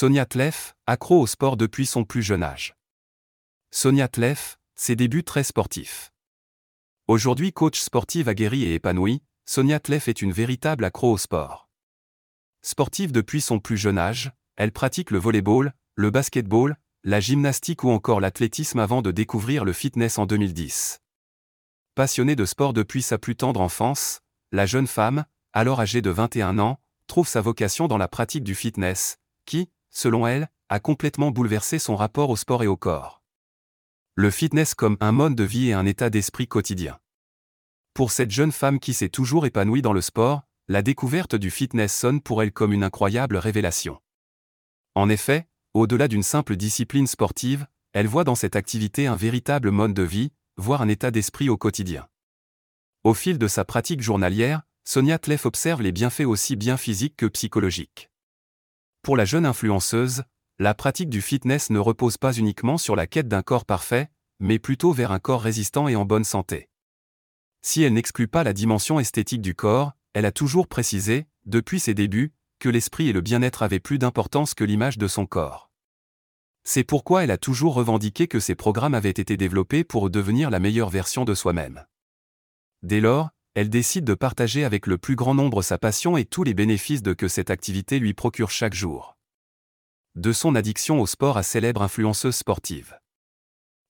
Sonia 0.00 0.24
Tlef, 0.24 0.74
accro 0.86 1.20
au 1.20 1.26
sport 1.26 1.58
depuis 1.58 1.84
son 1.84 2.04
plus 2.04 2.22
jeune 2.22 2.42
âge. 2.42 2.74
Sonia 3.70 4.08
Tlef, 4.08 4.58
ses 4.74 4.96
débuts 4.96 5.24
très 5.24 5.44
sportifs. 5.44 6.10
Aujourd'hui 7.06 7.52
coach 7.52 7.78
sportive 7.78 8.26
aguerrie 8.26 8.64
et 8.64 8.72
épanouie, 8.72 9.22
Sonia 9.44 9.78
Tlef 9.78 10.08
est 10.08 10.22
une 10.22 10.32
véritable 10.32 10.86
accro 10.86 11.12
au 11.12 11.18
sport. 11.18 11.68
Sportive 12.62 13.12
depuis 13.12 13.42
son 13.42 13.58
plus 13.58 13.76
jeune 13.76 13.98
âge, 13.98 14.32
elle 14.56 14.72
pratique 14.72 15.10
le 15.10 15.18
volleyball, 15.18 15.74
le 15.96 16.10
basketball, 16.10 16.78
la 17.04 17.20
gymnastique 17.20 17.84
ou 17.84 17.90
encore 17.90 18.20
l'athlétisme 18.20 18.78
avant 18.78 19.02
de 19.02 19.10
découvrir 19.10 19.66
le 19.66 19.74
fitness 19.74 20.16
en 20.16 20.24
2010. 20.24 21.02
Passionnée 21.94 22.36
de 22.36 22.46
sport 22.46 22.72
depuis 22.72 23.02
sa 23.02 23.18
plus 23.18 23.36
tendre 23.36 23.60
enfance, 23.60 24.22
la 24.50 24.64
jeune 24.64 24.86
femme, 24.86 25.26
alors 25.52 25.78
âgée 25.78 26.00
de 26.00 26.08
21 26.08 26.58
ans, 26.58 26.80
trouve 27.06 27.28
sa 27.28 27.42
vocation 27.42 27.86
dans 27.86 27.98
la 27.98 28.08
pratique 28.08 28.44
du 28.44 28.54
fitness, 28.54 29.18
qui, 29.44 29.68
selon 29.90 30.26
elle, 30.26 30.48
a 30.68 30.80
complètement 30.80 31.30
bouleversé 31.30 31.78
son 31.78 31.96
rapport 31.96 32.30
au 32.30 32.36
sport 32.36 32.62
et 32.62 32.66
au 32.66 32.76
corps. 32.76 33.22
Le 34.14 34.30
fitness 34.30 34.74
comme 34.74 34.96
un 35.00 35.12
mode 35.12 35.34
de 35.34 35.44
vie 35.44 35.68
et 35.68 35.72
un 35.72 35.86
état 35.86 36.10
d'esprit 36.10 36.46
quotidien. 36.46 36.98
Pour 37.94 38.12
cette 38.12 38.30
jeune 38.30 38.52
femme 38.52 38.78
qui 38.78 38.94
s'est 38.94 39.08
toujours 39.08 39.46
épanouie 39.46 39.82
dans 39.82 39.92
le 39.92 40.00
sport, 40.00 40.42
la 40.68 40.82
découverte 40.82 41.34
du 41.34 41.50
fitness 41.50 41.92
sonne 41.94 42.20
pour 42.20 42.42
elle 42.42 42.52
comme 42.52 42.72
une 42.72 42.84
incroyable 42.84 43.36
révélation. 43.36 44.00
En 44.94 45.08
effet, 45.08 45.48
au-delà 45.74 46.08
d'une 46.08 46.22
simple 46.22 46.56
discipline 46.56 47.06
sportive, 47.06 47.66
elle 47.92 48.06
voit 48.06 48.24
dans 48.24 48.34
cette 48.34 48.56
activité 48.56 49.06
un 49.06 49.16
véritable 49.16 49.70
mode 49.70 49.94
de 49.94 50.02
vie, 50.02 50.32
voire 50.56 50.82
un 50.82 50.88
état 50.88 51.10
d'esprit 51.10 51.48
au 51.48 51.56
quotidien. 51.56 52.08
Au 53.02 53.14
fil 53.14 53.38
de 53.38 53.48
sa 53.48 53.64
pratique 53.64 54.02
journalière, 54.02 54.62
Sonia 54.84 55.18
Tlef 55.18 55.46
observe 55.46 55.82
les 55.82 55.92
bienfaits 55.92 56.26
aussi 56.26 56.54
bien 56.54 56.76
physiques 56.76 57.16
que 57.16 57.26
psychologiques. 57.26 58.09
Pour 59.02 59.16
la 59.16 59.24
jeune 59.24 59.46
influenceuse, 59.46 60.24
la 60.58 60.74
pratique 60.74 61.08
du 61.08 61.22
fitness 61.22 61.70
ne 61.70 61.78
repose 61.78 62.18
pas 62.18 62.34
uniquement 62.34 62.76
sur 62.76 62.96
la 62.96 63.06
quête 63.06 63.28
d'un 63.28 63.42
corps 63.42 63.64
parfait, 63.64 64.10
mais 64.40 64.58
plutôt 64.58 64.92
vers 64.92 65.10
un 65.10 65.18
corps 65.18 65.40
résistant 65.40 65.88
et 65.88 65.96
en 65.96 66.04
bonne 66.04 66.24
santé. 66.24 66.68
Si 67.62 67.82
elle 67.82 67.94
n'exclut 67.94 68.28
pas 68.28 68.44
la 68.44 68.52
dimension 68.52 69.00
esthétique 69.00 69.40
du 69.40 69.54
corps, 69.54 69.92
elle 70.12 70.26
a 70.26 70.32
toujours 70.32 70.66
précisé, 70.66 71.26
depuis 71.46 71.80
ses 71.80 71.94
débuts, 71.94 72.34
que 72.58 72.68
l'esprit 72.68 73.08
et 73.08 73.12
le 73.12 73.22
bien-être 73.22 73.62
avaient 73.62 73.80
plus 73.80 73.98
d'importance 73.98 74.52
que 74.52 74.64
l'image 74.64 74.98
de 74.98 75.08
son 75.08 75.24
corps. 75.24 75.70
C'est 76.64 76.84
pourquoi 76.84 77.24
elle 77.24 77.30
a 77.30 77.38
toujours 77.38 77.74
revendiqué 77.74 78.28
que 78.28 78.38
ses 78.38 78.54
programmes 78.54 78.94
avaient 78.94 79.08
été 79.08 79.38
développés 79.38 79.82
pour 79.82 80.10
devenir 80.10 80.50
la 80.50 80.58
meilleure 80.58 80.90
version 80.90 81.24
de 81.24 81.34
soi-même. 81.34 81.86
Dès 82.82 83.00
lors, 83.00 83.30
elle 83.54 83.68
décide 83.68 84.04
de 84.04 84.14
partager 84.14 84.64
avec 84.64 84.86
le 84.86 84.96
plus 84.96 85.16
grand 85.16 85.34
nombre 85.34 85.62
sa 85.62 85.76
passion 85.76 86.16
et 86.16 86.24
tous 86.24 86.44
les 86.44 86.54
bénéfices 86.54 87.02
de 87.02 87.12
que 87.12 87.26
cette 87.26 87.50
activité 87.50 87.98
lui 87.98 88.14
procure 88.14 88.50
chaque 88.50 88.74
jour. 88.74 89.16
De 90.14 90.32
son 90.32 90.54
addiction 90.54 91.00
au 91.00 91.06
sport 91.06 91.36
à 91.36 91.42
célèbre 91.42 91.82
influenceuse 91.82 92.36
sportive. 92.36 92.98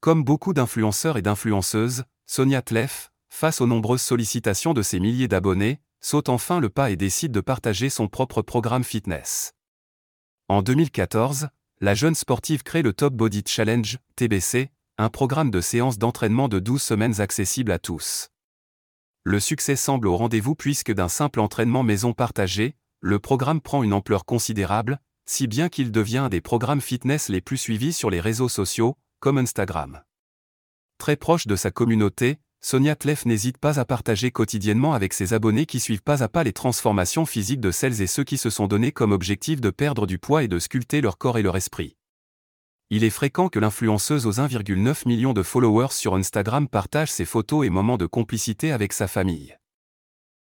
Comme 0.00 0.24
beaucoup 0.24 0.52
d'influenceurs 0.52 1.16
et 1.16 1.22
d'influenceuses, 1.22 2.04
Sonia 2.26 2.60
Tlef, 2.60 3.10
face 3.30 3.60
aux 3.60 3.66
nombreuses 3.66 4.02
sollicitations 4.02 4.74
de 4.74 4.82
ses 4.82 5.00
milliers 5.00 5.28
d'abonnés, 5.28 5.80
saute 6.00 6.28
enfin 6.28 6.60
le 6.60 6.68
pas 6.68 6.90
et 6.90 6.96
décide 6.96 7.32
de 7.32 7.40
partager 7.40 7.88
son 7.88 8.08
propre 8.08 8.42
programme 8.42 8.84
fitness. 8.84 9.52
En 10.48 10.62
2014, 10.62 11.48
la 11.80 11.94
jeune 11.94 12.14
sportive 12.14 12.62
crée 12.62 12.82
le 12.82 12.92
Top 12.92 13.14
Body 13.14 13.42
Challenge, 13.46 13.98
TBC, 14.16 14.70
un 14.98 15.08
programme 15.08 15.50
de 15.50 15.60
séances 15.60 15.98
d'entraînement 15.98 16.48
de 16.48 16.58
12 16.58 16.80
semaines 16.80 17.20
accessible 17.20 17.72
à 17.72 17.78
tous 17.78 18.30
le 19.28 19.40
succès 19.40 19.74
semble 19.74 20.06
au 20.06 20.16
rendez-vous 20.16 20.54
puisque 20.54 20.92
d'un 20.92 21.08
simple 21.08 21.40
entraînement 21.40 21.82
maison 21.82 22.12
partagé, 22.12 22.76
le 23.00 23.18
programme 23.18 23.60
prend 23.60 23.82
une 23.82 23.92
ampleur 23.92 24.24
considérable, 24.24 25.00
si 25.28 25.48
bien 25.48 25.68
qu'il 25.68 25.90
devient 25.90 26.18
un 26.18 26.28
des 26.28 26.40
programmes 26.40 26.80
fitness 26.80 27.28
les 27.28 27.40
plus 27.40 27.56
suivis 27.56 27.92
sur 27.92 28.08
les 28.08 28.20
réseaux 28.20 28.48
sociaux, 28.48 28.96
comme 29.18 29.38
Instagram. 29.38 30.00
Très 30.98 31.16
proche 31.16 31.48
de 31.48 31.56
sa 31.56 31.72
communauté, 31.72 32.38
Sonia 32.60 32.94
Tlef 32.94 33.26
n'hésite 33.26 33.58
pas 33.58 33.80
à 33.80 33.84
partager 33.84 34.30
quotidiennement 34.30 34.94
avec 34.94 35.12
ses 35.12 35.34
abonnés 35.34 35.66
qui 35.66 35.80
suivent 35.80 36.04
pas 36.04 36.22
à 36.22 36.28
pas 36.28 36.44
les 36.44 36.52
transformations 36.52 37.26
physiques 37.26 37.60
de 37.60 37.72
celles 37.72 38.00
et 38.00 38.06
ceux 38.06 38.22
qui 38.22 38.38
se 38.38 38.48
sont 38.48 38.68
donnés 38.68 38.92
comme 38.92 39.10
objectif 39.10 39.60
de 39.60 39.70
perdre 39.70 40.06
du 40.06 40.20
poids 40.20 40.44
et 40.44 40.48
de 40.48 40.60
sculpter 40.60 41.00
leur 41.00 41.18
corps 41.18 41.36
et 41.36 41.42
leur 41.42 41.56
esprit. 41.56 41.96
Il 42.88 43.02
est 43.02 43.10
fréquent 43.10 43.48
que 43.48 43.58
l'influenceuse 43.58 44.26
aux 44.26 44.34
1,9 44.34 45.08
million 45.08 45.32
de 45.32 45.42
followers 45.42 45.90
sur 45.90 46.14
Instagram 46.14 46.68
partage 46.68 47.10
ses 47.10 47.24
photos 47.24 47.66
et 47.66 47.70
moments 47.70 47.96
de 47.96 48.06
complicité 48.06 48.70
avec 48.70 48.92
sa 48.92 49.08
famille. 49.08 49.56